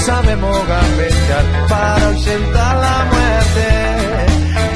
[0.00, 3.68] Sabemos gambetear para ausentar la muerte.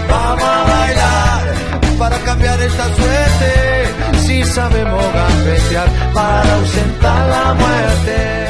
[0.09, 4.19] Vamos a bailar para cambiar esta suerte.
[4.19, 8.45] Si sabemos gambetear para ausentar la muerte.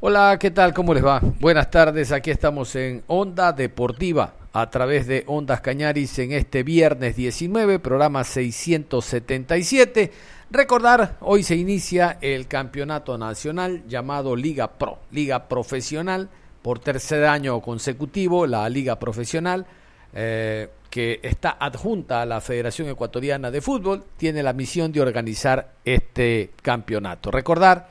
[0.00, 0.74] Hola, ¿qué tal?
[0.74, 1.20] ¿Cómo les va?
[1.40, 7.16] Buenas tardes, aquí estamos en Onda Deportiva a través de Ondas Cañaris en este viernes
[7.16, 10.12] 19, programa 677
[10.54, 16.28] Recordar, hoy se inicia el campeonato nacional llamado Liga Pro, Liga Profesional,
[16.62, 19.66] por tercer año consecutivo, la Liga Profesional,
[20.12, 25.72] eh, que está adjunta a la Federación Ecuatoriana de Fútbol, tiene la misión de organizar
[25.84, 27.32] este campeonato.
[27.32, 27.88] Recordar,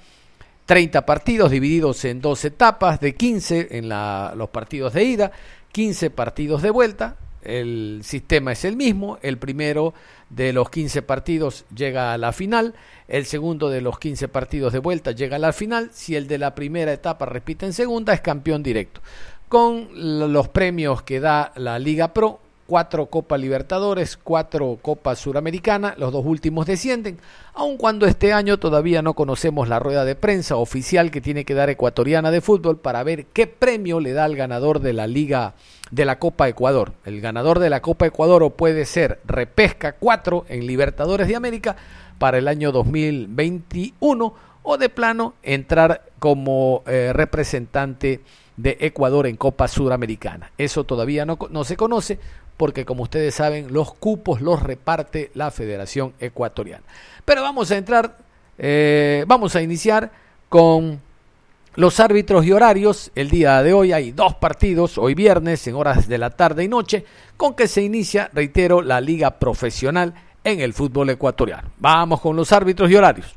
[0.66, 5.32] 30 partidos divididos en dos etapas de 15 en los partidos de ida,
[5.74, 9.94] 15 partidos de vuelta, el sistema es el mismo, el primero
[10.36, 12.74] de los 15 partidos llega a la final,
[13.08, 16.38] el segundo de los 15 partidos de vuelta llega a la final, si el de
[16.38, 19.02] la primera etapa repite en segunda es campeón directo.
[19.48, 19.90] Con
[20.34, 26.26] los premios que da la Liga Pro, cuatro Copa Libertadores, cuatro Copa Suramericana, los dos
[26.26, 27.20] últimos descienden,
[27.54, 31.54] aun cuando este año todavía no conocemos la rueda de prensa oficial que tiene que
[31.54, 35.54] dar Ecuatoriana de Fútbol para ver qué premio le da al ganador de la Liga
[35.92, 36.94] de la Copa Ecuador.
[37.06, 41.76] El ganador de la Copa Ecuador puede ser repesca 4 en Libertadores de América
[42.18, 44.34] para el año 2021
[44.64, 48.22] o de plano entrar como eh, representante
[48.58, 50.52] de Ecuador en Copa Suramericana.
[50.58, 52.20] Eso todavía no, no se conoce
[52.58, 56.84] porque como ustedes saben los cupos los reparte la Federación Ecuatoriana.
[57.26, 58.18] Pero vamos a entrar,
[58.58, 60.12] eh, vamos a iniciar
[60.50, 61.02] con
[61.76, 66.08] los árbitros y horarios, el día de hoy hay dos partidos, hoy viernes en horas
[66.08, 67.04] de la tarde y noche,
[67.36, 70.14] con que se inicia, reitero, la liga profesional
[70.44, 71.70] en el fútbol ecuatoriano.
[71.80, 73.34] Vamos con los árbitros y horarios.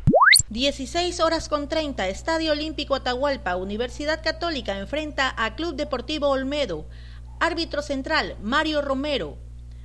[0.49, 6.87] 16 horas con 30, Estadio Olímpico Atahualpa, Universidad Católica enfrenta a Club Deportivo Olmedo.
[7.41, 9.39] Árbitro central, Mario Romero.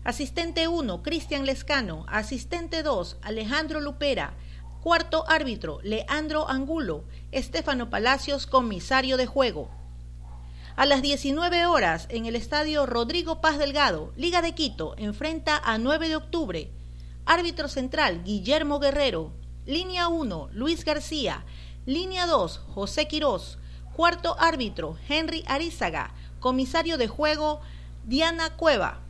[0.04, 2.06] Asistente 1, Cristian Lescano.
[2.08, 4.36] Asistente 2, Alejandro Lupera.
[4.84, 7.06] Cuarto árbitro, Leandro Angulo.
[7.32, 9.72] Estefano Palacios, comisario de juego.
[10.76, 15.80] A las 19 horas, en el estadio Rodrigo Paz Delgado, Liga de Quito, enfrenta a
[15.80, 16.72] 9 de octubre.
[17.26, 19.41] Árbitro central, Guillermo Guerrero.
[19.68, 21.46] Línea 1, Luis García.
[21.86, 23.60] Línea 2, José Quirós.
[23.96, 26.16] Cuarto árbitro, Henry Arizaga.
[26.40, 27.62] Comisario de juego,
[28.04, 29.02] Diana Cueva.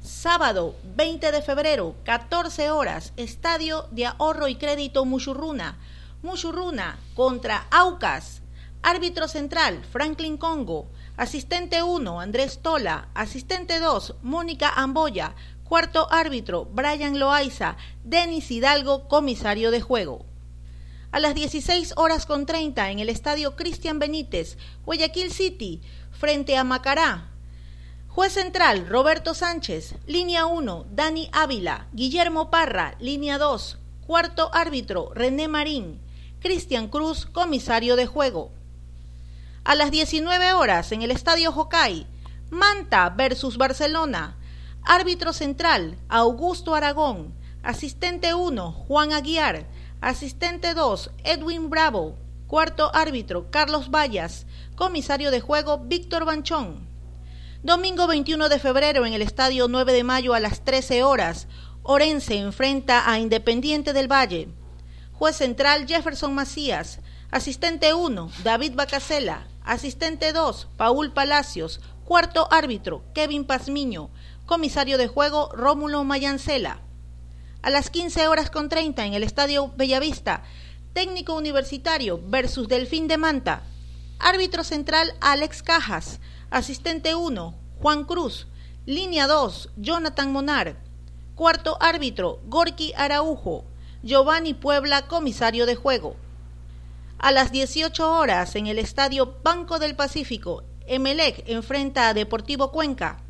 [0.00, 5.76] Sábado 20 de febrero, 14 horas, Estadio de Ahorro y Crédito Muchurruna.
[6.22, 8.40] Muchurruna contra Aucas.
[8.82, 10.88] Árbitro central, Franklin Congo.
[11.18, 13.08] Asistente 1, Andrés Tola.
[13.12, 15.34] Asistente 2, Mónica Amboya.
[15.68, 17.76] Cuarto árbitro, Brian Loaiza.
[18.04, 20.24] Denis Hidalgo, comisario de juego.
[21.10, 25.80] A las 16 horas con 30 en el estadio Cristian Benítez, Guayaquil City,
[26.12, 27.30] frente a Macará.
[28.08, 29.96] Juez central, Roberto Sánchez.
[30.06, 31.88] Línea 1, Dani Ávila.
[31.92, 32.94] Guillermo Parra.
[33.00, 36.00] Línea 2, cuarto árbitro, René Marín.
[36.38, 38.52] Cristian Cruz, comisario de juego.
[39.64, 42.06] A las 19 horas en el Estadio Jocay,
[42.50, 44.36] Manta versus Barcelona.
[44.88, 47.34] Árbitro central, Augusto Aragón.
[47.64, 49.66] Asistente 1, Juan Aguiar.
[50.00, 52.14] Asistente 2, Edwin Bravo.
[52.46, 54.46] Cuarto árbitro, Carlos Vallas.
[54.76, 56.86] Comisario de juego, Víctor Banchón.
[57.64, 61.48] Domingo 21 de febrero en el Estadio 9 de Mayo a las 13 horas.
[61.82, 64.50] Orense enfrenta a Independiente del Valle.
[65.14, 67.00] Juez central Jefferson Macías.
[67.32, 69.48] Asistente 1, David Bacasela.
[69.64, 71.80] Asistente 2, Paul Palacios.
[72.04, 74.10] Cuarto árbitro, Kevin Pazmiño.
[74.46, 76.78] Comisario de juego, Rómulo Mayancela.
[77.62, 80.44] A las 15 horas con 30 en el Estadio Bellavista,
[80.92, 83.64] Técnico Universitario versus Delfín de Manta.
[84.20, 86.20] Árbitro central, Alex Cajas.
[86.48, 88.46] Asistente 1, Juan Cruz.
[88.86, 90.76] Línea 2, Jonathan Monar.
[91.34, 93.64] Cuarto árbitro, Gorky Araujo.
[94.04, 96.14] Giovanni Puebla, comisario de juego.
[97.18, 103.25] A las 18 horas en el estadio Banco del Pacífico, Emelec enfrenta a Deportivo Cuenca.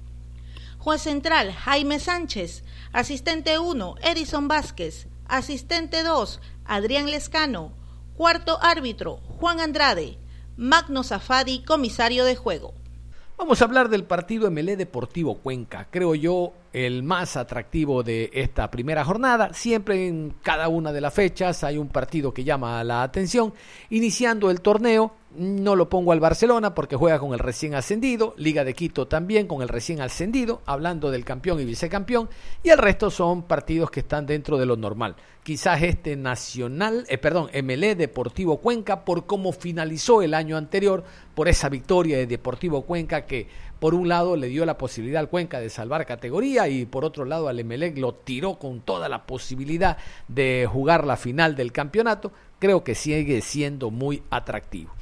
[0.87, 2.63] Juez central, Jaime Sánchez.
[2.93, 5.09] Asistente 1, Edison Vázquez.
[5.27, 7.73] Asistente 2, Adrián Lescano.
[8.15, 10.17] Cuarto árbitro, Juan Andrade.
[10.57, 12.73] Magno Zafadi, comisario de juego.
[13.37, 15.89] Vamos a hablar del partido MLE Deportivo Cuenca.
[15.91, 19.55] Creo yo el más atractivo de esta primera jornada.
[19.55, 23.55] Siempre en cada una de las fechas hay un partido que llama la atención.
[23.89, 28.63] Iniciando el torneo, no lo pongo al Barcelona porque juega con el recién ascendido, Liga
[28.63, 32.29] de Quito también con el recién ascendido, hablando del campeón y vicecampeón,
[32.63, 35.17] y el resto son partidos que están dentro de lo normal.
[35.43, 41.49] Quizás este Nacional, eh, perdón, MLE Deportivo Cuenca, por cómo finalizó el año anterior, por
[41.49, 45.61] esa victoria de Deportivo Cuenca que por un lado le dio la posibilidad al Cuenca
[45.61, 49.97] de salvar categoría y por otro lado al Emelec lo tiró con toda la posibilidad
[50.29, 54.93] de jugar la final del campeonato, creo que sigue siendo muy atractivo.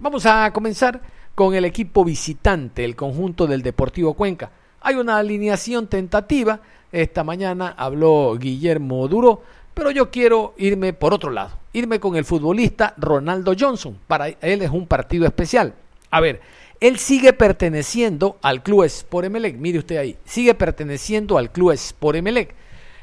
[0.00, 1.00] Vamos a comenzar
[1.34, 4.50] con el equipo visitante, el conjunto del Deportivo Cuenca.
[4.80, 6.60] Hay una alineación tentativa.
[6.92, 9.42] Esta mañana habló Guillermo Duro,
[9.72, 13.98] pero yo quiero irme por otro lado, irme con el futbolista Ronaldo Johnson.
[14.06, 15.74] Para él es un partido especial.
[16.10, 16.40] A ver,
[16.88, 19.56] él sigue perteneciendo al Club Sport Emelec.
[19.56, 22.54] Mire usted ahí, sigue perteneciendo al Club Sport Emelec.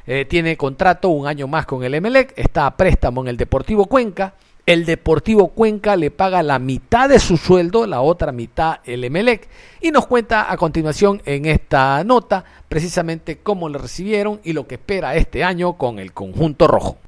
[0.06, 3.86] Eh, tiene contrato un año más con el Emelec, está a préstamo en el Deportivo
[3.86, 4.34] Cuenca
[4.64, 9.48] el Deportivo Cuenca le paga la mitad de su sueldo, la otra mitad el Emelec,
[9.80, 14.76] y nos cuenta a continuación en esta nota precisamente cómo le recibieron y lo que
[14.76, 16.98] espera este año con el conjunto rojo.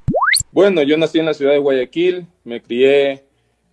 [0.51, 3.23] Bueno, yo nací en la ciudad de Guayaquil, me crié,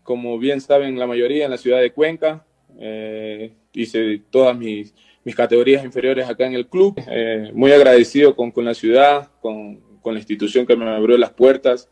[0.05, 2.45] como bien saben la mayoría, en la ciudad de Cuenca,
[2.83, 4.93] eh, hice todas mis,
[5.37, 10.15] categorías inferiores acá en el club, eh, muy agradecido con, con la ciudad, con, con
[10.15, 11.89] la institución que me abrió las puertas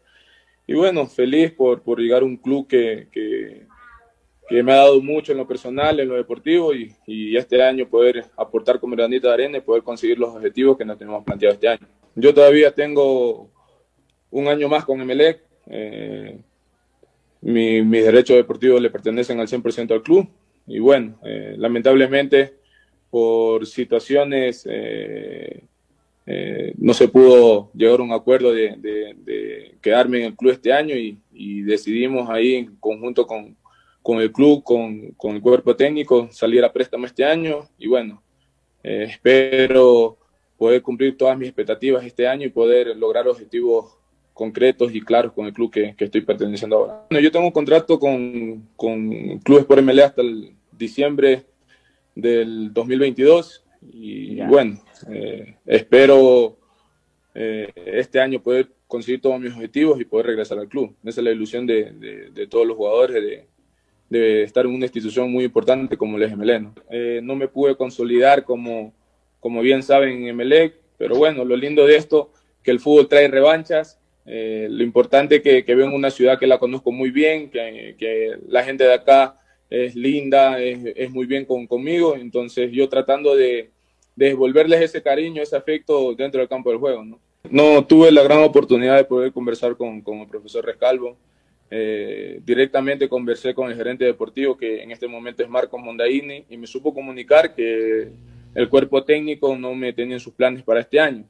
[0.66, 3.66] y bueno, feliz por, por llegar a un club que, que,
[4.62, 8.26] me ha dado mucho en lo personal, en lo deportivo y, y este año poder
[8.36, 11.68] aportar como granito de arena y poder conseguir los objetivos que nos tenemos planteado este
[11.68, 11.86] año.
[12.14, 13.48] Yo todavía tengo
[14.30, 15.42] un año más con Emelec.
[15.66, 16.38] Eh,
[17.40, 20.28] mi, mis derechos deportivos le pertenecen al 100% al club.
[20.66, 22.54] Y bueno, eh, lamentablemente
[23.10, 25.64] por situaciones eh,
[26.26, 30.94] eh, no se pudo llegar a un acuerdo de, quedarme en el club este año
[30.94, 31.18] y,
[31.62, 33.56] decidimos ahí en conjunto con,
[34.20, 37.68] el club, con, el cuerpo técnico, salir a préstamo este año.
[37.78, 38.22] Y bueno,
[38.82, 40.18] espero
[40.58, 43.99] poder cumplir todas mis expectativas este año y poder lograr objetivos
[44.40, 47.04] concretos y claros con el club que, estoy perteneciendo ahora.
[47.10, 51.44] Bueno, yo tengo un contrato con, con Clubes por MLE hasta el diciembre
[52.14, 56.56] del 2022 y bueno, eh, espero
[57.34, 60.96] eh, este año poder conseguir todos mis objetivos y poder regresar al club.
[61.04, 63.46] Esa es la ilusión de, de, todos los jugadores, de,
[64.08, 66.62] de, estar en una institución muy importante como el Emelec.
[66.62, 66.74] ¿no?
[66.90, 68.94] Eh, no me pude consolidar como,
[69.38, 72.32] como bien saben en Emelec, pero bueno, lo lindo de esto,
[72.62, 73.99] que el fútbol trae revanchas.
[74.26, 78.62] Lo importante que, que veo en una ciudad que la conozco muy bien, que, la
[78.62, 83.70] gente de acá es linda, es, muy bien con, conmigo, entonces yo tratando de,
[84.16, 87.04] devolverles ese cariño, ese afecto dentro del campo del juego.
[87.04, 87.20] ¿no?
[87.48, 91.16] no tuve la gran oportunidad de poder conversar con, con el profesor Rescalvo.
[91.70, 96.56] Eh, directamente conversé con el gerente deportivo, que en este momento es Marco Mondaini, y
[96.56, 98.08] me supo comunicar que
[98.54, 101.24] el cuerpo técnico no me tenía en sus planes para este año.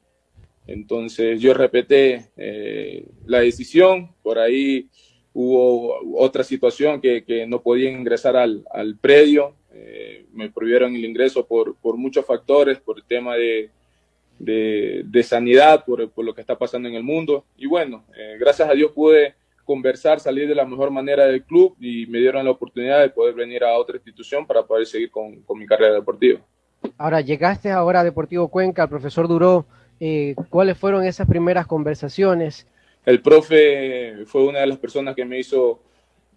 [0.71, 4.89] Entonces yo repeté eh, la decisión, por ahí
[5.33, 11.05] hubo otra situación que, que no podía ingresar al, al predio, eh, me prohibieron el
[11.05, 13.69] ingreso por, por, muchos factores, por el tema de,
[14.39, 17.45] de, sanidad, por, por, lo que está pasando en el mundo.
[17.57, 21.75] Y bueno, eh, gracias a Dios pude conversar, salir de la mejor manera del club
[21.79, 25.41] y me dieron la oportunidad de poder venir a otra institución para poder seguir con,
[25.43, 26.41] con mi carrera deportiva.
[26.97, 29.65] Ahora, llegaste ahora a Deportivo Cuenca, el profesor Duró.
[30.03, 32.65] Eh, ¿Cuáles fueron esas primeras conversaciones?
[33.05, 35.79] El profe fue una de las personas que me hizo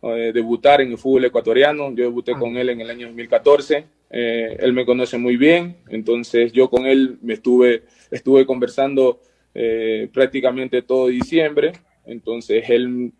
[0.02, 1.88] eh, debutar en el fútbol ecuatoriano.
[1.94, 2.38] Yo debuté ah.
[2.38, 3.86] con él en el año 2014.
[4.10, 9.18] Eh, él me conoce muy bien, entonces yo con él me estuve, estuve conversando
[9.54, 11.72] eh, prácticamente todo diciembre.
[12.04, 13.12] Entonces él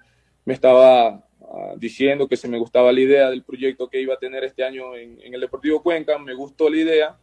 [0.45, 4.19] me estaba ah, diciendo que se me gustaba la idea del proyecto que iba a
[4.19, 6.19] tener este año en, en el Deportivo Cuenca.
[6.19, 7.19] Me gustó la idea.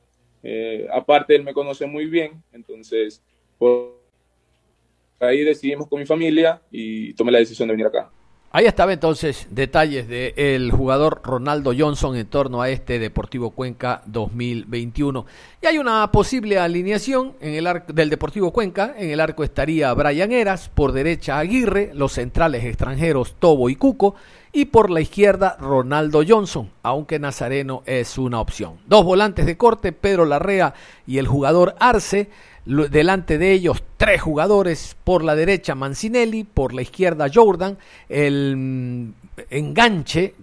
[0.92, 3.22] Aparte, él me conoce muy bien, entonces
[3.58, 4.00] por
[5.20, 8.12] ahí decidimos con mi familia y tomé la decisión de venir acá.
[8.54, 15.26] Ahí estaba entonces detalles del jugador Ronaldo Johnson en torno a este Deportivo Cuenca 2021.
[15.62, 18.94] Y hay una posible alineación en el arco del Deportivo Cuenca.
[18.98, 24.16] En el arco estaría Brian Eras, por derecha Aguirre, los centrales extranjeros Tobo y Cuco,
[24.52, 28.80] y por la izquierda Ronaldo Johnson, aunque Nazareno es una opción.
[28.86, 30.74] Dos volantes de corte, Pedro Larrea
[31.08, 32.30] y el jugador Arce
[32.66, 37.78] delante de ellos tres jugadores, por la derecha Mancinelli, por la izquierda Jordan,
[38.10, 39.14] el mm,
[39.50, 40.36] enganche,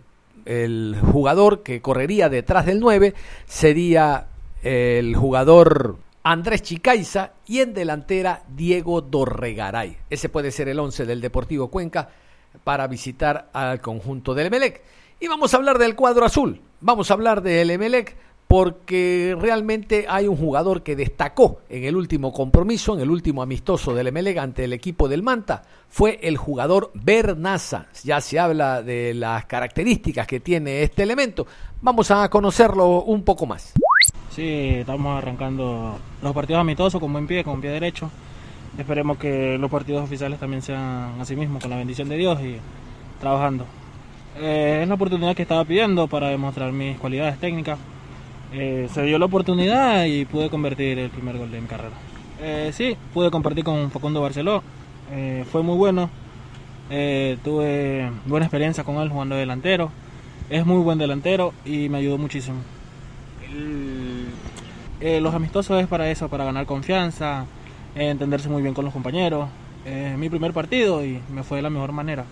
[0.44, 3.14] el jugador que correría detrás del 9
[3.46, 4.28] sería
[4.62, 9.98] el jugador Andrés Chicaiza y en delantera Diego Dorregaray.
[10.10, 12.08] Ese puede ser el 11 del Deportivo Cuenca
[12.64, 14.82] para visitar al conjunto del Emelec.
[15.20, 16.60] Y vamos a hablar del cuadro azul.
[16.80, 18.16] Vamos a hablar del Emelec
[18.48, 23.94] porque realmente hay un jugador que destacó en el último compromiso, en el último amistoso
[23.94, 27.88] del Emelec ante el equipo del Manta, fue el jugador Bernaza.
[28.04, 31.46] Ya se habla de las características que tiene este elemento.
[31.82, 33.74] Vamos a conocerlo un poco más.
[34.30, 38.10] Sí, estamos arrancando los partidos amistosos con buen pie, con pie derecho.
[38.78, 42.56] Esperemos que los partidos oficiales también sean así mismo, con la bendición de Dios y
[43.20, 43.66] trabajando.
[44.38, 47.78] Eh, es la oportunidad que estaba pidiendo para demostrar mis cualidades técnicas
[48.52, 51.94] eh, se dio la oportunidad y pude convertir el primer gol de mi carrera.
[52.40, 54.62] Eh, sí, pude compartir con Facundo Barceló,
[55.12, 56.08] eh, fue muy bueno,
[56.88, 59.90] tuve buena experiencia con él jugando delantero,
[60.48, 62.58] es muy buen delantero y me ayudó muchísimo.
[65.00, 67.44] los amistosos es para eso, para ganar confianza,
[67.94, 69.48] entenderse muy bien con los compañeros.
[69.84, 72.24] Es mi primer partido y me fue de la mejor manera.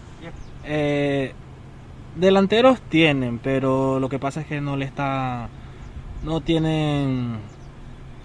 [2.14, 5.48] delanteros tienen, pero lo que pasa es que no le está
[6.26, 7.38] no tienen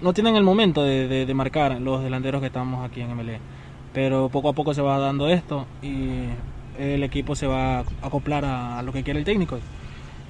[0.02, 3.40] no tienen el momento de, marcar los delanteros que estamos aquí en MLE.
[3.94, 6.24] Pero poco a poco se va dando esto y
[6.80, 9.60] el equipo se va a acoplar a, lo que quiere el técnico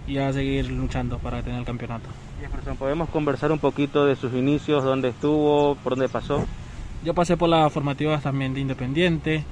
[0.07, 2.09] y a seguir luchando para tener el campeonato.
[2.77, 6.43] ¿podemos conversar un poquito de sus inicios, dónde estuvo, por dónde pasó?
[7.05, 9.45] Yo pasé por las formativas también de Independiente,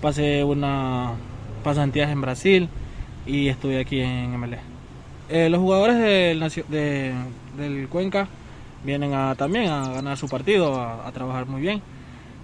[0.00, 1.12] pasé una
[1.62, 2.68] pasantías en Brasil
[3.26, 4.60] y estuve aquí en MLE.
[5.28, 5.96] Eh, los jugadores
[7.56, 8.28] del, Cuenca
[8.84, 11.82] vienen a, también a ganar su partido, a, trabajar muy bien,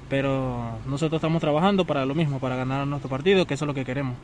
[0.08, 3.74] pero nosotros estamos trabajando para lo mismo, para ganar nuestro partido, que eso es lo
[3.74, 4.16] que queremos.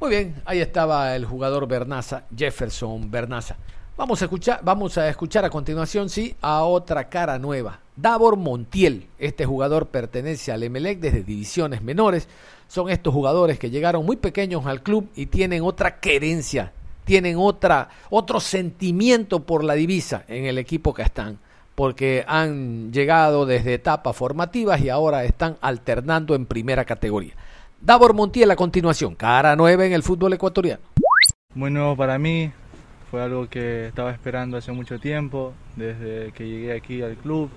[0.00, 3.56] Muy bien, ahí estaba el jugador Bernaza, Jefferson Bernaza.
[3.96, 7.80] Vamos a escuchar, vamos a escuchar a continuación, sí, a otra cara nueva.
[7.96, 12.28] Davor Montiel, este jugador pertenece al Emelec desde divisiones menores.
[12.66, 16.72] Son estos jugadores que llegaron muy pequeños al club y tienen otra querencia
[17.10, 21.40] tienen otra, otro sentimiento por la divisa en el equipo que están,
[21.74, 27.34] porque han llegado desde etapas formativas y ahora están alternando en primera categoría.
[27.80, 30.82] Davor Montiel a continuación, cara nueva en el fútbol ecuatoriano.
[31.52, 32.52] Muy nuevo para mí,
[33.10, 37.50] fue algo que estaba esperando hace mucho tiempo, desde que llegué aquí al club.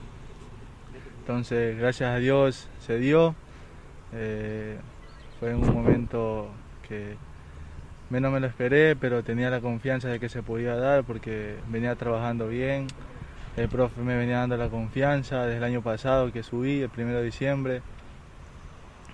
[1.20, 3.36] Entonces, gracias a Dios se dio.
[4.14, 4.80] Eh,
[5.40, 6.50] fue un momento
[6.90, 7.18] que
[8.14, 11.96] Menos me lo esperé, pero tenía la confianza de que se podía dar porque venía
[11.96, 12.86] trabajando bien.
[13.58, 17.08] El profe me venía dando la confianza desde el año pasado que subí, el 1
[17.12, 17.82] de diciembre.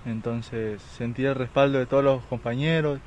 [0.06, 3.00] Entonces sentí el respaldo de todos los compañeros,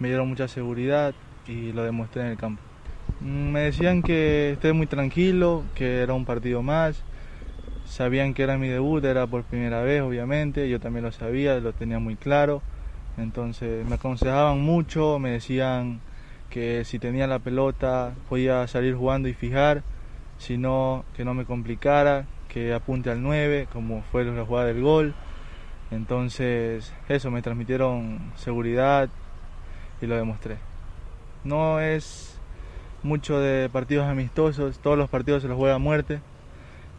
[0.00, 1.14] me dieron mucha seguridad
[1.46, 2.60] y lo demostré en el campo.
[3.20, 7.00] Mm, me decían que esté muy tranquilo, que era un partido más.
[7.86, 10.68] Sabían que era mi debut, era por primera vez, obviamente.
[10.68, 12.62] Yo también lo sabía, lo tenía muy claro.
[13.16, 16.00] Entonces me aconsejaban mucho, me decían
[16.50, 19.82] que si tenía la pelota podía salir jugando y fijar,
[20.38, 24.82] si no, que no me complicara, que apunte al 9, como fue la jugada del
[24.82, 25.14] gol.
[25.90, 29.08] Entonces, eso, me transmitieron seguridad
[30.00, 30.58] y lo demostré.
[31.44, 32.38] No es
[33.02, 36.20] mucho de partidos amistosos, todos los partidos se los juega a muerte.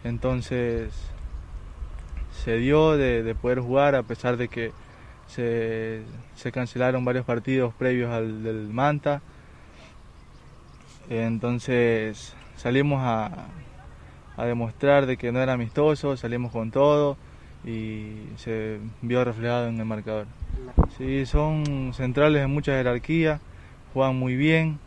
[0.03, 0.93] Entonces,
[2.31, 4.71] se dio de, de poder jugar a pesar de que
[5.27, 6.03] se,
[6.53, 9.21] cancelaron varios partidos previos al del Manta.
[11.09, 13.47] Entonces salimos a,
[14.37, 17.17] a demostrar de que no era amistoso, salimos con todo
[17.63, 20.27] y se vio reflejado en el marcador.
[20.97, 23.39] Sí, son centrales de mucha jerarquía,
[23.93, 24.79] juegan muy bien,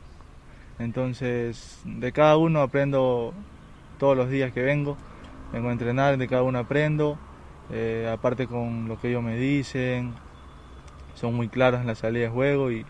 [0.79, 3.35] entonces de cada uno aprendo
[3.99, 4.97] todos los días que vengo,
[5.53, 7.19] vengo a entrenar, de cada uno aprendo,
[7.71, 10.15] eh, aparte con lo que ellos me dicen,
[11.19, 12.85] son muy claros en la salida de juego y,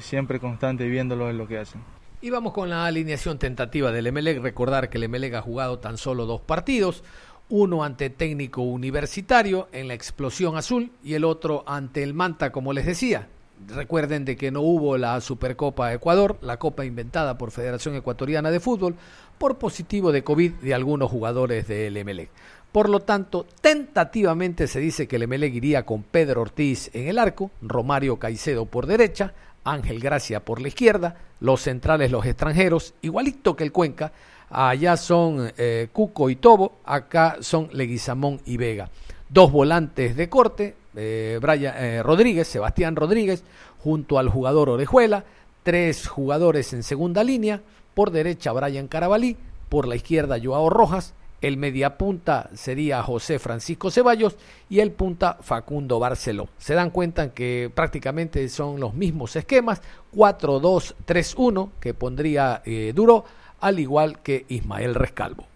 [0.00, 1.82] siempre constante viéndolo en lo que hacen.
[2.20, 4.40] Y vamos con la alineación tentativa del Emelec.
[4.40, 7.02] Recordar que el Emelec ha jugado tan solo dos partidos,
[7.48, 12.72] uno ante técnico universitario en la explosión azul y el otro ante el Manta, como
[12.72, 13.28] les decía.
[13.68, 18.60] Recuerden de que no hubo la Supercopa Ecuador, la copa inventada por Federación Ecuatoriana de
[18.60, 18.96] Fútbol,
[19.38, 22.30] por positivo de COVID de algunos jugadores del Emelec.
[22.74, 27.20] Por lo tanto, tentativamente se dice que el Emelec iría con Pedro Ortiz en el
[27.20, 33.54] arco, Romario Caicedo por derecha, Ángel Gracia por la izquierda, los centrales los extranjeros, igualito
[33.54, 34.10] que el Cuenca,
[34.50, 38.90] allá son eh, Cuco y Tobo, acá son Leguizamón y Vega.
[39.28, 43.44] Dos volantes de corte, eh, eh, Rodríguez, Sebastián Rodríguez,
[43.84, 45.22] junto al jugador Orejuela,
[45.62, 47.60] tres jugadores en segunda línea,
[47.94, 49.36] por derecha Brian Carabalí,
[49.68, 51.14] por la izquierda Joao Rojas,
[51.44, 54.34] el mediapunta sería José Francisco Ceballos
[54.70, 56.48] y el punta Facundo Barceló.
[56.56, 59.82] Se dan cuenta que prácticamente son los mismos esquemas,
[60.14, 63.26] 4-2-3-1 que pondría eh, Duro,
[63.60, 65.46] al igual que Ismael Rescalvo.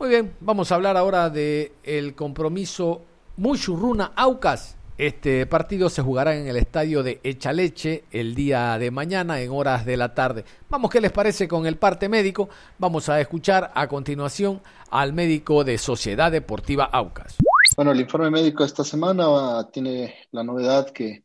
[0.00, 3.02] Muy bien, vamos a hablar ahora de el compromiso
[3.36, 9.40] Muchurruna Aucas este partido se jugará en el estadio de Echaleche el día de mañana
[9.40, 10.44] en horas de la tarde.
[10.68, 12.48] Vamos, ¿qué les parece con el parte médico?
[12.78, 14.60] Vamos a escuchar a continuación
[14.90, 17.36] al médico de Sociedad Deportiva Aucas.
[17.76, 21.24] Bueno, el informe médico de esta semana tiene la novedad que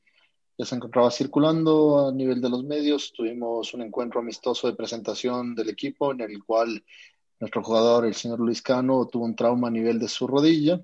[0.57, 3.13] ya se encontraba circulando a nivel de los medios.
[3.13, 6.83] Tuvimos un encuentro amistoso de presentación del equipo en el cual
[7.39, 10.81] nuestro jugador, el señor Luis Cano, tuvo un trauma a nivel de su rodilla.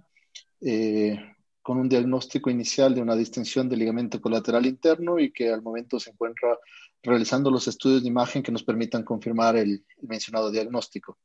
[0.61, 1.19] Eh,
[1.65, 5.99] con un diagnóstico inicial de una distensión del ligamento colateral interno y que al momento
[5.99, 6.59] se encuentra
[7.01, 11.17] realizando los estudios de imagen que nos permitan confirmar el, mencionado diagnóstico.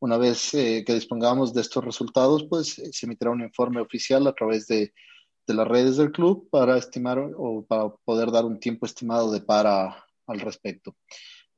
[0.00, 4.26] Una vez eh, que dispongamos de estos resultados, pues eh, se emitirá un informe oficial
[4.26, 4.94] a través de,
[5.46, 9.42] de, las redes del club para estimar o para poder dar un tiempo estimado de
[9.42, 10.96] para al respecto.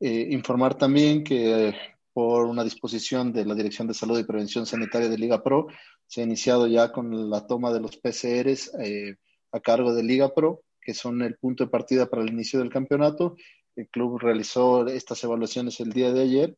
[0.00, 1.72] Eh, informar también que
[2.14, 5.66] por una disposición de la Dirección de Salud y Prevención Sanitaria de Liga Pro,
[6.06, 9.16] se ha iniciado ya con la toma de los PCRs eh,
[9.52, 12.70] a cargo de Liga Pro, que son el punto de partida para el inicio del
[12.70, 13.36] campeonato.
[13.74, 16.56] El club realizó estas evaluaciones el día de ayer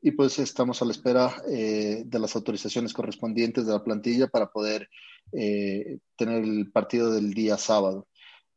[0.00, 4.50] y pues estamos a la espera eh, de las autorizaciones correspondientes de la plantilla para
[4.50, 4.88] poder
[5.32, 8.08] eh, tener el partido del día sábado.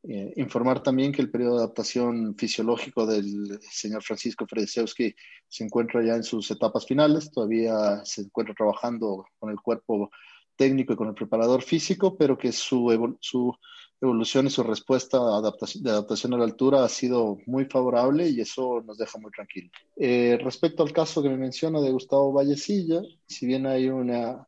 [0.03, 5.15] Eh, informar también que el periodo de adaptación fisiológico del señor Francisco Fredesewski
[5.47, 10.09] se encuentra ya en sus etapas finales, todavía se encuentra trabajando con el cuerpo
[10.55, 15.91] técnico y con el preparador físico, pero que su, evolución y su respuesta adaptación, de
[15.91, 19.71] adaptación a la altura ha sido muy favorable y eso nos deja muy tranquilos.
[19.97, 24.47] Eh, respecto al caso que me menciona de Gustavo Vallecilla, si bien hay una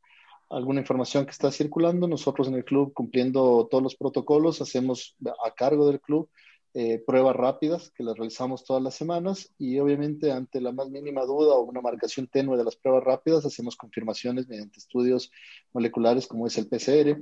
[0.50, 2.08] alguna información que está circulando.
[2.08, 6.30] Nosotros en el club, cumpliendo todos los protocolos, hacemos a cargo del club
[6.76, 11.22] eh, pruebas rápidas que las realizamos todas las semanas y obviamente ante la más mínima
[11.22, 15.32] duda o una marcación tenue de las pruebas rápidas, hacemos confirmaciones mediante estudios
[15.72, 17.22] moleculares como es el PCR.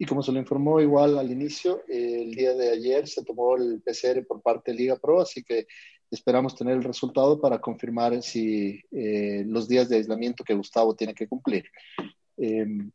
[0.00, 3.56] Y como se lo informó igual al inicio, eh, el día de ayer se tomó
[3.56, 5.68] el PCR por parte de Liga Pro, así que
[6.10, 11.14] esperamos tener el resultado para confirmar si eh, los días de aislamiento que Gustavo tiene
[11.14, 11.66] que cumplir.
[12.38, 12.90] Em,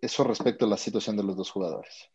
[0.00, 2.08] eso respecto a la situación de los dos jugadores.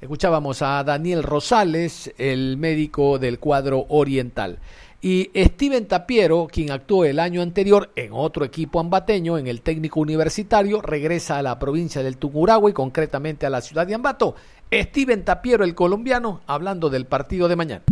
[0.00, 4.58] Escuchábamos a Daniel Rosales, el médico del cuadro oriental.
[5.00, 10.00] Y Steven Tapiero, quien actuó el año anterior en otro equipo ambateño, en el técnico
[10.00, 14.34] universitario, regresa a la provincia del y concretamente a la ciudad de Ambato.
[14.72, 17.84] Steven Tapiero, el colombiano, hablando del partido de mañana.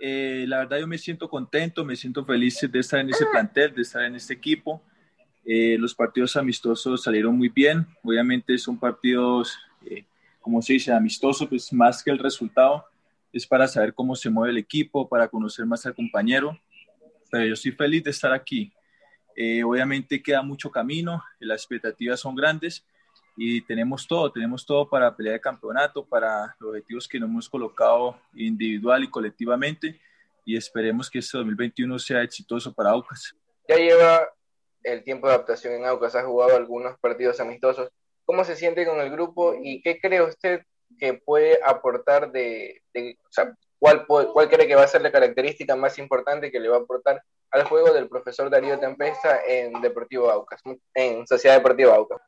[0.00, 3.74] Eh, la verdad yo me siento contento, me siento feliz de estar en ese plantel,
[3.74, 4.82] de estar en este equipo.
[5.50, 7.86] Eh, los partidos amistosos salieron muy bien.
[8.02, 10.04] Obviamente son partidos, eh,
[10.42, 12.84] como se dice, amistosos, pues más que el resultado,
[13.32, 16.60] es para saber cómo se mueve el equipo, para conocer más al compañero.
[17.30, 18.70] Pero yo estoy feliz de estar aquí.
[19.34, 22.84] Eh, obviamente queda mucho camino, las expectativas son grandes
[23.34, 27.48] y tenemos todo, tenemos todo para pelear el campeonato, para los objetivos que nos hemos
[27.48, 29.98] colocado individual y colectivamente
[30.44, 33.34] y esperemos que este 2021 sea exitoso para Aucas.
[33.68, 34.28] Ya lleva
[34.82, 37.90] el tiempo de adaptación en Aucas, ha jugado algunos partidos amistosos.
[38.24, 40.62] ¿Cómo se siente con el grupo y qué cree usted
[40.98, 45.76] que puede aportar de, o sea, ¿cuál, cuál cree que va a ser la característica
[45.76, 50.30] más importante que le va a aportar al juego del profesor Darío Tempesta en Deportivo
[50.30, 50.60] Aucas,
[50.94, 52.20] en Sociedad Deportiva Aucas?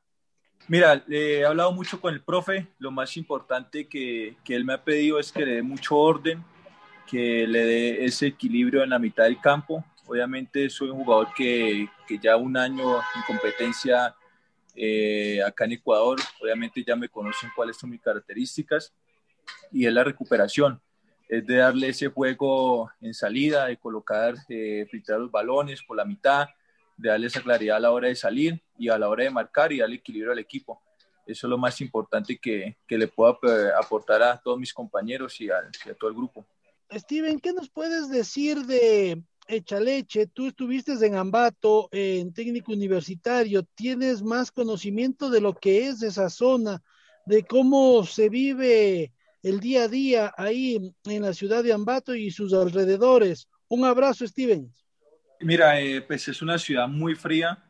[0.68, 4.84] Mira, he hablado mucho con el profe, lo más importante que, que él me ha
[4.84, 6.44] pedido es que le dé mucho orden,
[7.10, 11.88] que le dé ese equilibrio en la mitad del campo, Obviamente soy un jugador que,
[12.04, 14.12] que ya un año en competencia
[14.74, 18.92] eh, acá en Ecuador, obviamente ya me conocen cuáles son mis características
[19.70, 20.82] y es la recuperación,
[21.28, 26.04] es de darle ese juego en salida, de colocar, eh, filtrar los balones por la
[26.04, 26.48] mitad,
[26.96, 29.70] de darle esa claridad a la hora de salir y a la hora de marcar
[29.70, 30.82] y darle equilibrio al equipo.
[31.24, 33.38] Eso es lo más importante que, que le puedo
[33.78, 36.44] aportar a todos mis compañeros y a, y a todo el grupo.
[36.90, 40.26] Steven, ¿qué nos puedes decir de Echaleche?
[40.26, 46.30] Tú estuviste en Ambato, en técnico universitario, tienes más conocimiento de lo que es esa
[46.30, 46.82] zona,
[47.26, 52.30] de cómo se vive el día a día ahí en la ciudad de Ambato y
[52.30, 53.48] sus alrededores.
[53.68, 54.72] Un abrazo, Steven.
[55.40, 57.64] Mira, eh, pues es una ciudad muy fría.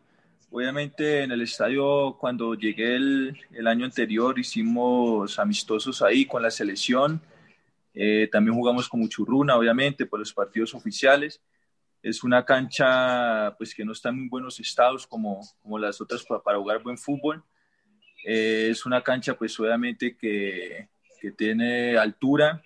[0.51, 7.23] Obviamente en el estadio cuando llegué el, año anterior hicimos amistosos ahí con la selección
[7.95, 11.41] eh, también jugamos con Muchurruna, obviamente, por los partidos oficiales.
[12.03, 16.25] Es una cancha pues, que no está en muy buenos estados como, como las otras
[16.25, 17.43] para, jugar buen fútbol.
[18.25, 20.89] Eh, es una cancha, pues obviamente, que,
[21.21, 22.63] que, tiene altura.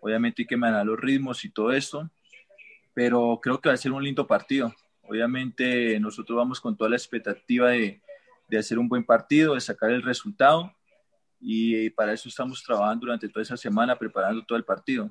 [0.00, 2.10] Obviamente hay que manejar los ritmos y todo esto.
[2.94, 4.74] Pero creo que va a ser un lindo partido.
[5.02, 8.00] Obviamente nosotros vamos con toda la expectativa de,
[8.48, 10.72] de hacer un buen partido, de sacar el resultado
[11.40, 15.10] y, para eso estamos trabajando durante toda esa semana preparando todo el partido.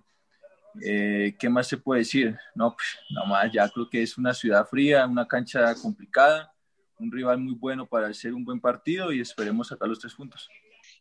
[0.82, 2.36] Eh, ¿Qué más se puede decir?
[2.54, 6.54] No, pues nada más, ya creo que es una ciudad fría, una cancha complicada,
[7.00, 10.50] un rival muy bueno para hacer un buen partido y esperemos sacar los tres puntos.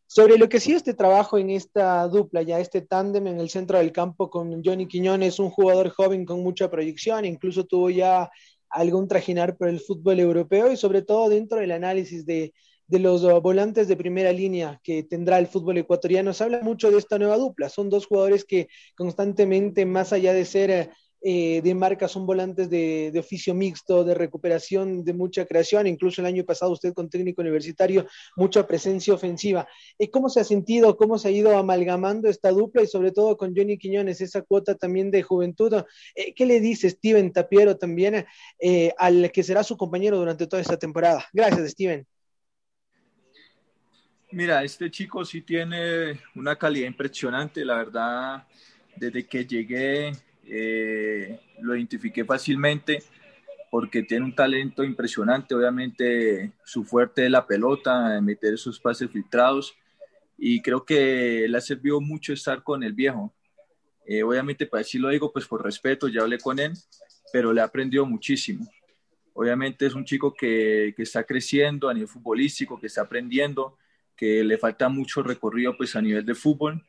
[0.07, 3.79] Sobre lo que sí este trabajo en esta dupla, ya este tándem en el centro
[3.79, 8.31] del campo con Johnny Quiñones, un jugador joven con mucha proyección, incluso tuvo ya
[8.69, 12.53] algún trajinar por el fútbol europeo y sobre todo dentro del análisis de,
[12.87, 16.33] de los volantes de primera línea que tendrá el fútbol ecuatoriano.
[16.33, 17.69] Se habla mucho de esta nueva dupla.
[17.69, 20.91] Son dos jugadores que constantemente, más allá de ser
[21.27, 25.87] eh, de marca, son volantes de, oficio mixto, de recuperación, de mucha creación.
[25.87, 29.67] Incluso el año pasado usted con técnico universitario, mucha presencia ofensiva.
[29.99, 33.39] ¿Y ¿Cómo se ha sentido, cómo se ha ido amalgamando esta dupla y sobre todo
[33.39, 35.73] con Johnny Quiñones, esa cuota también de juventud?
[36.15, 38.27] Eh, ¿Qué le dice Steven Tapiero también
[38.61, 41.25] eh, al que será su compañero durante toda esta temporada?
[41.33, 42.07] Gracias, Steven.
[44.35, 48.45] Mira, este chico sí tiene una calidad impresionante, la verdad,
[48.97, 50.11] desde que llegué
[50.45, 53.05] eh, lo identifiqué fácilmente
[53.71, 59.77] porque tiene un talento impresionante, obviamente su fuerte es la pelota, meter esos pases filtrados
[60.37, 63.33] y creo que le ha servido mucho estar con el viejo.
[64.05, 66.73] Eh, obviamente, para decirlo digo, pues por respeto, ya hablé con él,
[67.33, 68.69] pero le ha aprendido muchísimo.
[69.33, 73.79] Obviamente es un chico que, que está creciendo a nivel futbolístico, que está aprendiendo,
[74.17, 76.85] que le falta mucho recorrido pues a nivel de fútbol,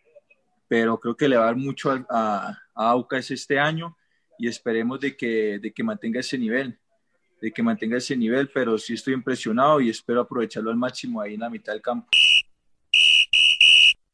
[0.67, 3.95] pero creo que le va a dar mucho a, a, Aucas este año
[4.37, 6.77] y esperemos de que, de que mantenga ese nivel,
[7.41, 11.35] de que mantenga ese nivel, pero sí estoy impresionado y espero aprovecharlo al máximo ahí
[11.35, 12.07] en la mitad del campo.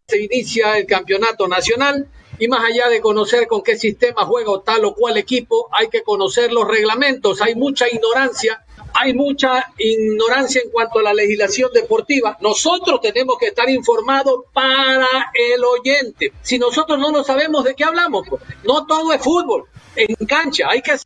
[0.07, 4.85] Se inicia el campeonato nacional y más allá de conocer con qué sistema juega tal
[4.85, 10.71] o cual equipo, hay que conocer los reglamentos, hay mucha ignorancia hay mucha ignorancia en
[10.71, 12.37] cuanto a la legislación deportiva.
[12.41, 16.33] Nosotros tenemos que estar informados para el oyente.
[16.41, 19.65] Si nosotros no lo sabemos de qué hablamos, pues, no todo es fútbol.
[19.95, 20.97] En cancha hay que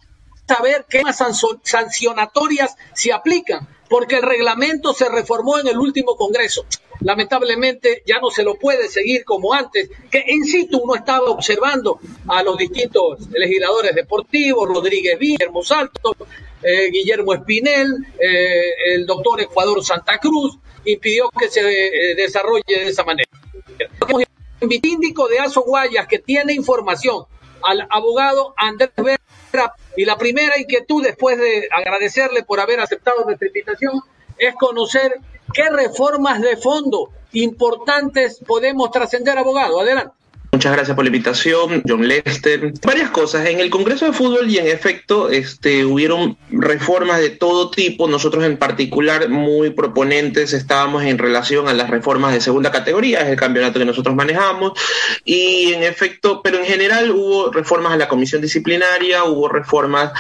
[0.48, 1.22] saber qué más
[1.64, 6.66] sancionatorias se aplican, porque el reglamento se reformó en el último Congreso.
[7.02, 12.00] Lamentablemente ya no se lo puede seguir como antes, que en situ uno estaba observando
[12.28, 16.16] a los distintos legisladores deportivos, Rodríguez Guillermo Salto,
[16.64, 22.88] eh, Guillermo Espinel, eh, el doctor Ecuador Santa Cruz, impidió que se eh, desarrolle de
[22.88, 23.30] esa manera.
[24.62, 27.26] Un vitínico de Aso Guayas que tiene información
[27.64, 33.48] al abogado Andrés Vera y la primera inquietud después de agradecerle por haber aceptado nuestra
[33.48, 34.02] invitación
[34.38, 35.20] es conocer
[35.54, 39.80] qué reformas de fondo importantes podemos trascender, abogado.
[39.80, 40.14] Adelante.
[40.56, 42.72] Muchas gracias por la invitación, John Lester.
[42.82, 43.46] Varias cosas.
[43.46, 48.08] En el Congreso de Fútbol y en efecto este, hubieron reformas de todo tipo.
[48.08, 53.28] Nosotros en particular muy proponentes estábamos en relación a las reformas de segunda categoría, es
[53.28, 54.80] el campeonato que nosotros manejamos.
[55.26, 60.14] Y en efecto, pero en general hubo reformas a la comisión disciplinaria, hubo reformas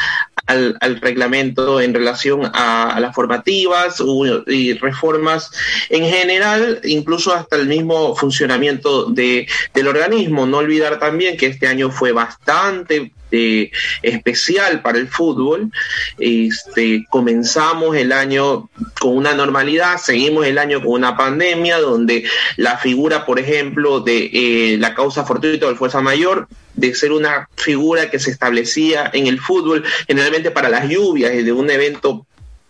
[0.47, 4.01] al, reglamento en relación a, las formativas
[4.47, 5.51] y reformas
[5.89, 10.24] en general, incluso hasta el mismo funcionamiento de, del organismo.
[10.29, 15.71] No olvidar también que este año fue bastante eh, especial para el fútbol.
[16.19, 22.25] Este, comenzamos el año con una normalidad, seguimos el año con una pandemia donde
[22.57, 27.11] la figura, por ejemplo, de eh, la causa fortuita o de fuerza mayor de ser
[27.11, 32.25] una figura que se establecía en el fútbol generalmente para las lluvias de un evento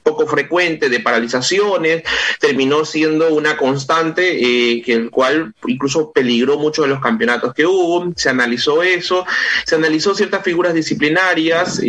[0.05, 2.03] poco frecuente de paralizaciones,
[2.39, 7.65] terminó siendo una constante eh, que el cual incluso peligró mucho de los campeonatos que
[7.65, 9.25] hubo, se analizó eso,
[9.65, 11.81] se analizó ciertas figuras disciplinarias,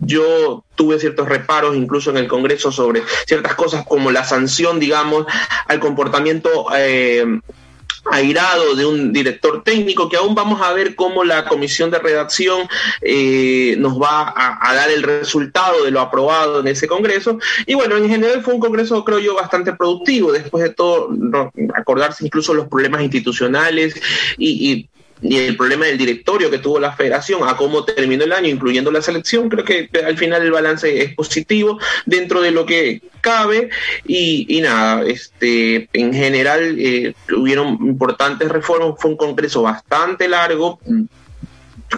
[0.00, 5.26] yo tuve ciertos reparos incluso en el Congreso sobre ciertas cosas como la sanción, digamos,
[5.68, 7.26] al comportamiento eh,
[8.10, 12.68] airado de un director técnico, que aún vamos a ver cómo la comisión de redacción
[13.00, 17.38] eh, nos va a, dar el resultado de lo aprobado en ese Congreso.
[17.66, 21.10] Y bueno, en general fue un Congreso, creo yo, bastante productivo, después de todo,
[21.74, 23.94] acordarse incluso los problemas institucionales
[24.36, 24.88] y, y
[25.22, 28.90] y el problema del directorio que tuvo la federación a cómo terminó el año, incluyendo
[28.90, 33.70] la selección, creo que al final el balance es positivo dentro de lo que cabe.
[34.04, 40.80] Y, nada, este, en general eh, hubieron importantes reformas, fue un congreso bastante largo,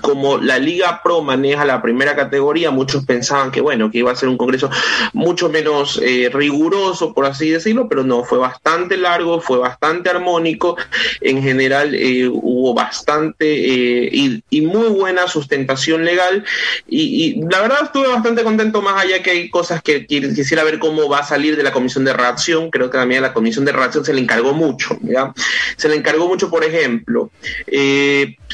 [0.00, 4.16] como la Liga Pro maneja la primera categoría, muchos pensaban que bueno, que iba a
[4.16, 4.70] ser un congreso
[5.12, 10.76] mucho menos eh, riguroso, por así decirlo, pero no, fue bastante largo, fue bastante armónico,
[11.20, 16.44] en general eh, hubo bastante eh, y, muy buena sustentación legal.
[16.88, 21.08] Y, la verdad estuve bastante contento, más allá que hay cosas que quisiera ver cómo
[21.08, 23.72] va a salir de la comisión de reacción, creo que también a la comisión de
[23.72, 25.32] reacción se le encargó mucho, ¿ya?
[25.76, 27.30] Se le encargó mucho, por ejemplo,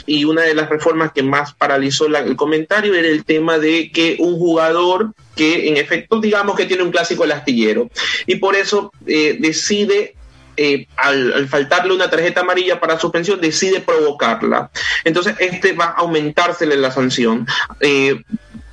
[0.06, 4.16] y una de las reformas que más paralizó el comentario era el tema de que
[4.18, 7.90] un jugador que en efecto digamos que tiene un clásico el astillero
[8.26, 10.14] y por eso eh, decide
[10.56, 14.70] eh, al, faltarle una tarjeta amarilla para suspensión, decide provocarla.
[15.04, 17.46] Entonces, este va a aumentársele la sanción.
[17.80, 18.20] Eh,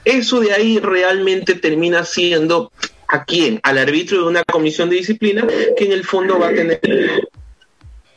[0.03, 2.73] eso de ahí realmente termina siendo
[3.07, 3.61] a quién?
[3.63, 5.45] Al árbitro de una comisión de disciplina
[5.77, 6.81] que en el fondo va a tener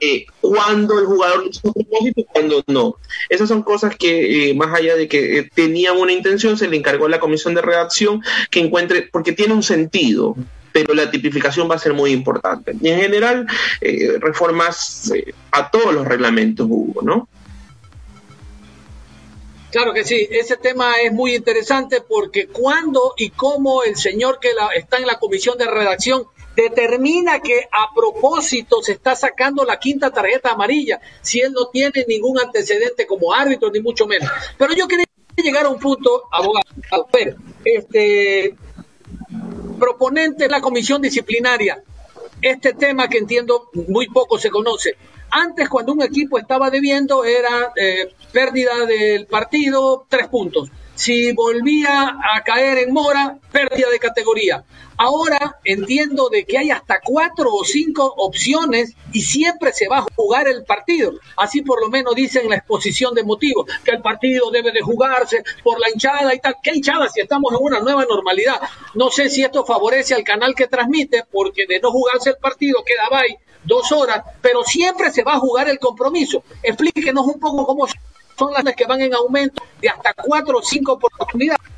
[0.01, 2.97] eh, cuando el jugador hizo un propósito y cuando no.
[3.29, 6.77] Esas son cosas que, eh, más allá de que eh, tenían una intención, se le
[6.77, 10.37] encargó a la comisión de redacción que encuentre, porque tiene un sentido,
[10.73, 12.75] pero la tipificación va a ser muy importante.
[12.81, 13.47] Y en general,
[14.21, 15.13] reformas
[15.51, 17.29] a todos los reglamentos hubo, ¿no?
[19.71, 24.51] Claro que sí, ese tema es muy interesante porque cuando y cómo el señor que
[24.77, 26.25] está en la comisión de redacción
[26.57, 32.05] determina que a propósito se está sacando la quinta tarjeta amarilla, si él no tiene
[32.07, 34.29] ningún antecedente como árbitro, ni mucho menos.
[34.59, 36.67] Pero yo quería llegar a un punto, abogado.
[37.13, 38.55] Ver, este
[39.79, 41.83] proponente de la comisión disciplinaria,
[42.43, 44.97] este tema que entiendo muy poco se conoce.
[45.31, 50.71] Antes, cuando un equipo estaba debiendo, era eh, pérdida del partido, tres puntos.
[50.95, 54.65] Si volvía a caer en mora, pérdida de categoría.
[55.03, 60.07] Ahora entiendo de que hay hasta cuatro o cinco opciones y siempre se va a
[60.15, 61.13] jugar el partido.
[61.39, 64.83] Así por lo menos dicen en la exposición de motivos, que el partido debe de
[64.83, 66.57] jugarse por la hinchada y tal.
[66.63, 68.61] ¿Qué hinchada si estamos en una nueva normalidad?
[68.93, 72.85] No sé si esto favorece al canal que transmite, porque de no jugarse el partido
[72.85, 76.45] queda ahí dos horas, pero siempre se va a jugar el compromiso.
[76.63, 77.87] Explíquenos un poco cómo
[78.39, 81.71] son las que van en aumento de hasta cuatro o cinco oportunidades.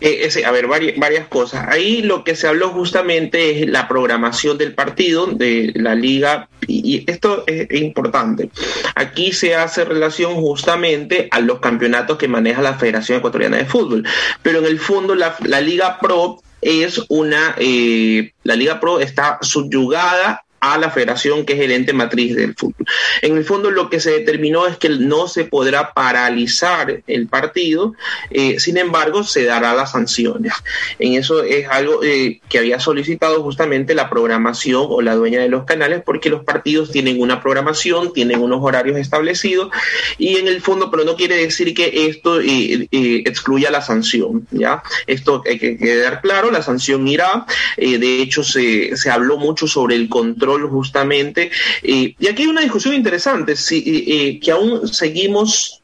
[0.00, 1.66] Eh, ese, a ver, varias, cosas.
[1.68, 7.04] Ahí lo que se habló justamente es la programación del partido, de la liga, y,
[7.10, 8.50] esto es, importante.
[8.94, 14.06] Aquí se hace relación justamente a los campeonatos que maneja la Federación Ecuatoriana de Fútbol,
[14.42, 20.44] pero en el fondo la, Liga Pro es una, eh, la Liga Pro está subyugada
[20.60, 22.86] a la federación que es el ente matriz del fútbol.
[23.22, 27.94] En el fondo lo que se determinó es que no se podrá paralizar el partido,
[28.30, 30.52] eh, sin embargo se dará las sanciones.
[30.98, 35.48] En eso es algo eh, que había solicitado justamente la programación o la dueña de
[35.48, 39.70] los canales porque los partidos tienen una programación, tienen unos horarios establecidos
[40.18, 44.82] y en el fondo, pero no quiere decir que esto eh, excluya la sanción, ¿ya?
[45.06, 47.46] Esto hay que quedar claro, la sanción irá,
[47.76, 51.50] de hecho se, se habló mucho sobre el control justamente.
[51.82, 55.80] y aquí hay una discusión interesante, si, que aún seguimos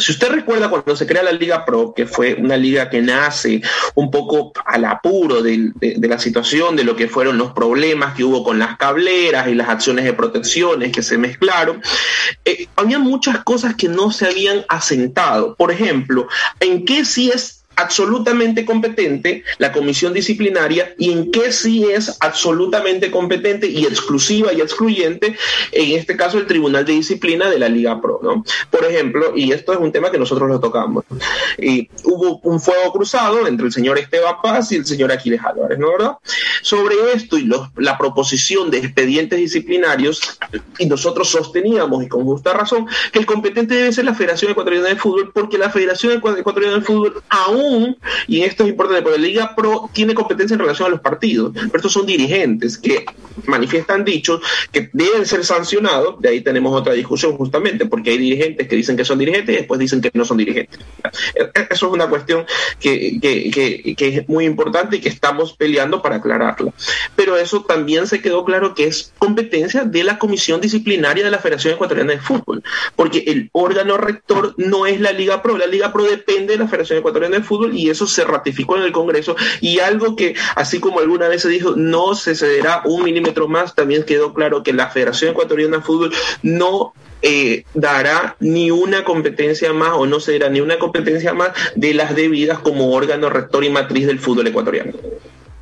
[0.00, 3.62] si usted recuerda cuando se crea la Liga Pro, que fue una liga que nace
[3.94, 8.44] un poco al apuro de, la situación, de lo que fueron los problemas que hubo
[8.44, 11.80] con las cableras y las acciones de protecciones que se mezclaron,
[12.44, 15.54] eh, había muchas cosas que no se habían asentado.
[15.54, 16.28] Por ejemplo,
[16.60, 23.10] en qué sí es absolutamente competente la comisión disciplinaria y en qué sí es absolutamente
[23.10, 25.36] competente y exclusiva y excluyente,
[25.72, 28.20] en este caso el Tribunal de Disciplina de la Liga Pro.
[28.22, 28.44] ¿no?
[28.70, 31.04] Por ejemplo, y esto es un tema que nosotros lo tocamos,
[31.58, 35.78] y hubo un fuego cruzado entre el señor Esteban Paz y el señor Aquiles Álvarez,
[35.78, 36.16] ¿no verdad?
[36.66, 40.20] Sobre esto y los, la proposición de expedientes disciplinarios,
[40.80, 44.88] y nosotros sosteníamos, y con justa razón, que el competente debe ser la Federación Ecuatoriana
[44.88, 49.24] de Fútbol, porque la Federación Ecuatoriana de Fútbol aún, y esto es importante, porque la
[49.24, 53.06] Liga Pro tiene competencia en relación a los partidos, pero estos son dirigentes que
[53.44, 54.40] manifiestan dichos
[54.72, 58.96] que deben ser sancionados, de ahí tenemos otra discusión justamente, porque hay dirigentes que dicen
[58.96, 60.80] que son dirigentes y después dicen que no son dirigentes.
[61.70, 62.44] Eso es una cuestión
[62.80, 66.20] que, que, que, es muy importante y que estamos peleando para
[67.14, 71.38] Pero eso también se quedó claro que es competencia de la Comisión Disciplinaria de la
[71.38, 72.62] Federación Ecuatoriana de Fútbol,
[72.94, 76.68] porque el órgano rector no es la Liga Pro, la Liga Pro depende de la
[76.68, 80.80] Federación Ecuatoriana de Fútbol y eso se ratificó en el Congreso y algo que, así
[80.80, 84.72] como alguna vez se dijo, no se cederá un milímetro más, también quedó claro que
[84.72, 86.92] la Federación Ecuatoriana de Fútbol no
[87.22, 91.94] eh, dará ni una competencia más o no se dará ni una competencia más de
[91.94, 94.92] las debidas como órgano rector y matriz del fútbol ecuatoriano.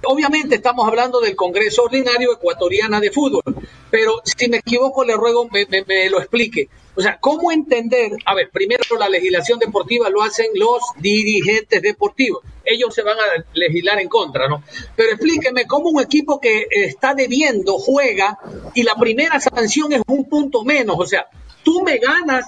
[0.06, 3.42] Obviamente estamos hablando del Congreso Ordinario Ecuatoriana de Fútbol,
[3.90, 6.68] pero si me equivoco le ruego me, lo explique.
[6.96, 8.12] O sea, ¿cómo entender?
[8.24, 12.42] A ver, primero la legislación deportiva lo hacen los dirigentes deportivos.
[12.64, 14.62] Ellos se van a legislar en contra, ¿no?
[14.94, 18.38] Pero explíqueme cómo un equipo que está debiendo juega
[18.74, 20.96] y la primera sanción es un punto menos.
[20.98, 21.26] O sea,
[21.64, 22.46] tú me ganas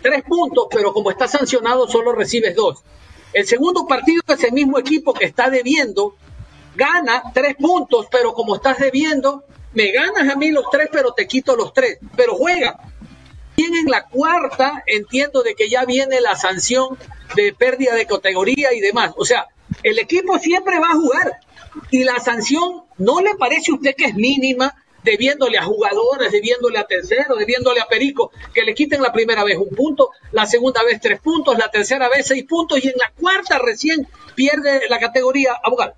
[0.00, 2.82] tres puntos, pero como está sancionado solo recibes dos.
[3.32, 6.16] El segundo partido, ese mismo equipo que está debiendo,
[6.74, 11.26] gana tres puntos, pero como estás debiendo, me ganas a mí los tres, pero te
[11.26, 11.98] quito los tres.
[12.16, 12.78] Pero juega.
[13.56, 16.98] Y en la cuarta entiendo de que ya viene la sanción
[17.34, 19.12] de pérdida de categoría y demás.
[19.16, 19.46] O sea,
[19.82, 21.40] el equipo siempre va a jugar.
[21.90, 24.74] Y la sanción, ¿no le parece a usted que es mínima?
[25.02, 29.58] debiéndole a jugadores, debiéndole a terceros, debiéndole a Perico, que le quiten la primera vez
[29.58, 33.10] un punto, la segunda vez tres puntos, la tercera vez seis puntos y en la
[33.10, 35.94] cuarta recién pierde la categoría abogado.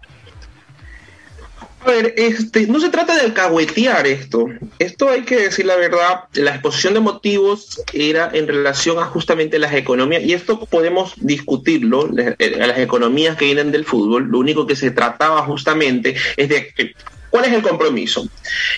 [1.85, 4.47] A ver, este, no se trata de alcahuetear esto.
[4.79, 6.25] Esto hay que decir la verdad.
[6.33, 12.09] La exposición de motivos era en relación a justamente las economías, y esto podemos discutirlo,
[12.17, 14.29] eh, las economías que vienen del fútbol.
[14.31, 16.95] Lo único que se trataba justamente es de
[17.29, 18.29] ¿Cuál es el compromiso?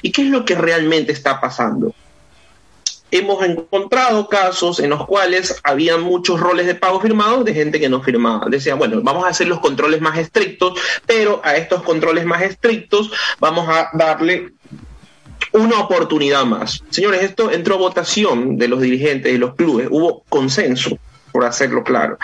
[0.00, 1.94] ¿Y qué es lo que realmente está pasando?
[3.10, 7.88] Hemos encontrado casos en los cuales había muchos roles de pago firmados de gente que
[7.88, 8.46] no firmaba.
[8.48, 13.12] Decía, bueno, vamos a hacer los controles más estrictos, pero a estos controles más estrictos
[13.38, 14.52] vamos a darle
[15.52, 16.82] una oportunidad más.
[16.90, 20.98] Señores, esto entró a votación de los dirigentes de los clubes, hubo consenso
[21.36, 22.16] por hacerlo claro.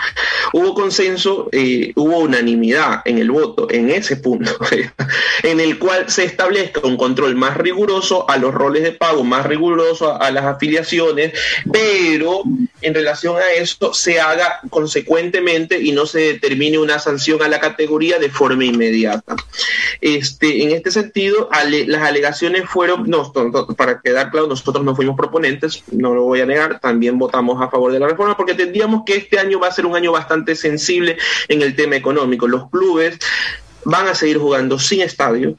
[0.53, 4.51] Hubo consenso, eh, hubo unanimidad en el voto, en ese punto,
[5.43, 9.45] en el cual se establezca un control más riguroso a los roles de pago, más
[9.45, 11.33] riguroso a, las afiliaciones,
[11.71, 12.41] pero
[12.81, 17.59] en relación a esto se haga consecuentemente y no se determine una sanción a la
[17.59, 19.35] categoría de forma inmediata.
[20.01, 21.49] Este, en este sentido,
[21.85, 23.31] las alegaciones fueron, no,
[23.77, 27.69] para quedar claro, nosotros no fuimos proponentes, no lo voy a negar, también votamos a
[27.69, 30.55] favor de la reforma porque entendíamos que este año va a ser un año bastante
[30.55, 32.47] sensible en el tema económico.
[32.47, 33.17] Los clubes
[33.85, 35.55] van a seguir jugando sin estadio,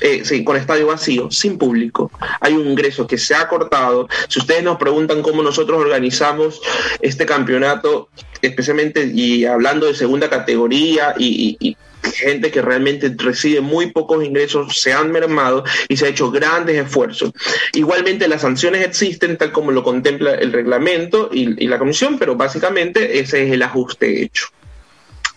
[0.00, 2.10] eh, sí, con estadio vacío, sin público.
[2.40, 4.08] Hay un ingreso que se ha cortado.
[4.28, 6.60] Si ustedes nos preguntan cómo nosotros organizamos
[7.00, 8.08] este campeonato,
[8.42, 14.92] especialmente y hablando de segunda categoría y gente que realmente recibe muy pocos ingresos se
[14.92, 17.32] han mermado y se ha hecho grandes esfuerzos.
[17.72, 23.18] Igualmente las sanciones existen tal como lo contempla el reglamento y, la comisión, pero básicamente
[23.18, 24.46] ese es el ajuste hecho.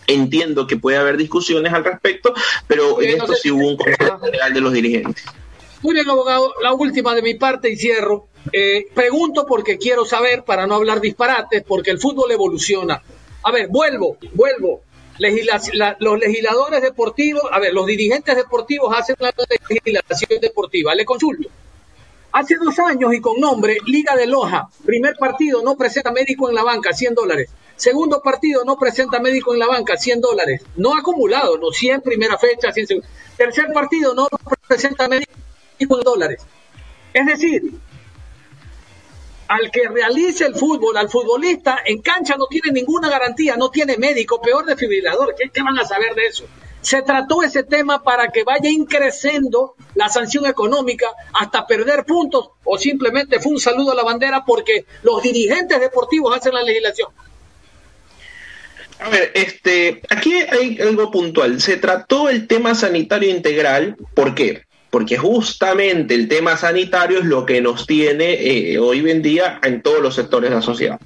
[0.08, 2.34] Entiendo que puede haber discusiones al respecto,
[2.68, 5.24] pero en esto sí hubo un control general de los dirigentes.
[5.82, 6.54] Muy bien, abogado.
[6.62, 8.28] La última de mi parte y cierro.
[8.52, 13.02] Eh, pregunto porque quiero saber, para no hablar disparates, porque el fútbol evoluciona.
[13.44, 14.82] A ver, vuelvo, vuelvo
[15.20, 19.34] los legisladores deportivos, a ver, los dirigentes deportivos hacen la
[19.70, 20.96] legislación deportiva.
[20.96, 21.50] Le consulto.
[22.34, 26.56] Hace dos años y con nombre, Liga de Loja, primer partido no presenta médico en
[26.56, 27.50] la banca, 100 dólares.
[27.76, 30.62] Segundo partido no presenta médico en la banca, 100 dólares.
[30.78, 33.02] No acumulado, no 100 primera fecha, 100
[33.36, 34.28] Tercer partido no
[34.68, 35.28] presenta médico
[35.80, 36.42] en dólares.
[37.14, 37.74] Es decir,
[39.52, 43.98] al que realice el fútbol, al futbolista, en cancha no tiene ninguna garantía, no tiene
[43.98, 45.36] médico, peor desfibrilador.
[45.38, 46.46] ¿Qué, ¿Qué, van a saber de eso?
[46.80, 52.78] Se trató ese tema para que vaya increciendo la sanción económica hasta perder puntos o
[52.78, 57.10] simplemente fue un saludo a la bandera porque los dirigentes deportivos hacen la legislación.
[59.00, 61.60] A ver, este, aquí hay algo puntual.
[61.60, 63.98] Se trató el tema sanitario integral.
[64.16, 64.64] ¿Por qué?
[64.92, 69.82] Porque justamente el tema sanitario es lo que nos tiene eh, hoy en día en
[69.82, 71.00] todos los sectores de la sociedad.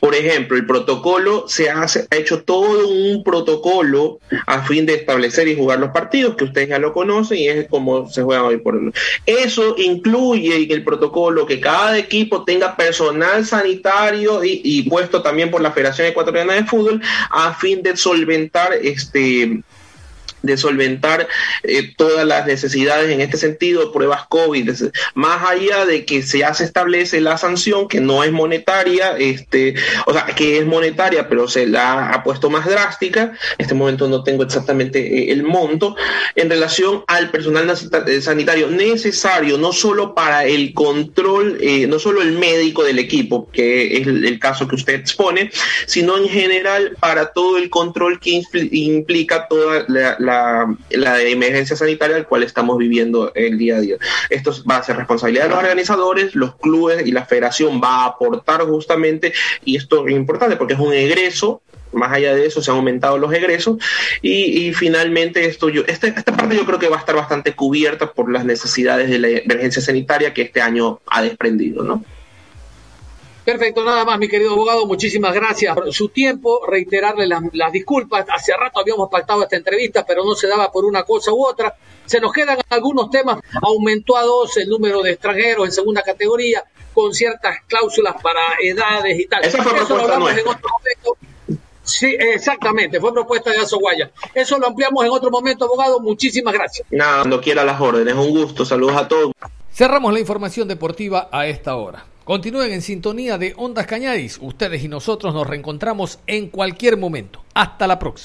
[0.00, 5.46] Por ejemplo, el protocolo se hace, ha hecho todo un protocolo a fin de establecer
[5.46, 8.56] y jugar los partidos, que ustedes ya lo conocen y es como se juega hoy
[8.58, 8.92] por hoy.
[9.24, 15.50] Eso incluye en el protocolo que cada equipo tenga personal sanitario y, y puesto también
[15.50, 19.62] por la Federación Ecuatoriana de Fútbol a fin de solventar este
[20.44, 21.26] de solventar
[21.62, 24.70] eh, todas las necesidades en este sentido, pruebas COVID,
[25.14, 29.74] más allá de que ya se establece la sanción que no es monetaria, este,
[30.06, 34.06] o sea, que es monetaria, pero se la ha puesto más drástica, en este momento
[34.06, 35.96] no tengo exactamente eh, el monto,
[36.34, 42.32] en relación al personal eh, sanitario necesario, no solo para el control, no solo el
[42.32, 45.50] médico del equipo, que es el, caso que usted expone,
[45.86, 48.42] sino en general para todo el control que
[48.72, 50.33] implica toda la la,
[50.90, 53.96] emergencia sanitaria al cual estamos viviendo el día a día.
[54.30, 58.06] Esto va a ser responsabilidad de los organizadores, los clubes y la federación va a
[58.06, 59.32] aportar justamente,
[59.64, 61.62] y esto es importante porque es un egreso
[61.94, 63.78] más allá de eso se han aumentado los egresos
[64.20, 68.12] y, finalmente esto yo esta, esta parte yo creo que va a estar bastante cubierta
[68.12, 72.04] por las necesidades de la emergencia sanitaria que este año ha desprendido, ¿no?
[73.44, 74.86] Perfecto, nada más, mi querido abogado.
[74.86, 76.64] Muchísimas gracias por su tiempo.
[76.66, 78.24] Reiterarle las, disculpas.
[78.32, 81.76] Hace rato habíamos pactado esta entrevista, pero no se daba por una cosa u otra.
[82.06, 83.40] Se nos quedan algunos temas.
[83.62, 86.64] Aumentó a dos el número de extranjeros en segunda categoría,
[86.94, 89.44] con ciertas cláusulas para edades y tal.
[89.44, 91.16] Esa fue Eso lo hablamos en otro momento.
[91.82, 94.10] Sí, exactamente, fue propuesta de Azoguaya.
[94.32, 96.00] Eso lo ampliamos en otro momento, abogado.
[96.00, 96.86] Muchísimas gracias.
[96.90, 98.14] Nada, cuando quiera las órdenes.
[98.14, 98.64] Un gusto.
[98.64, 99.32] Saludos a todos.
[99.70, 102.06] Cerramos la información deportiva a esta hora.
[102.24, 104.38] Continúen en sintonía de Ondas Cañadis.
[104.40, 107.44] Ustedes y nosotros nos reencontramos en cualquier momento.
[107.52, 108.22] Hasta la próxima.